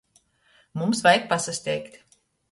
[0.79, 1.99] Mums vajag pasasteigt.